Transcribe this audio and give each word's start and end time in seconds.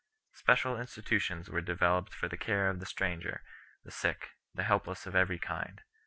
Special 0.33 0.77
insti 0.77 1.05
tutions 1.05 1.47
were 1.47 1.61
developed 1.61 2.11
for 2.11 2.27
the 2.27 2.35
care 2.35 2.71
of 2.71 2.79
the 2.79 2.87
stranger, 2.87 3.43
the 3.83 3.91
sick, 3.91 4.31
the 4.51 4.63
helpless 4.63 5.05
of 5.05 5.15
every 5.15 5.37
kind. 5.37 5.81